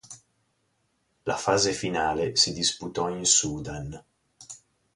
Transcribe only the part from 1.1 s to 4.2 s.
La fase finale si disputò in Sudan.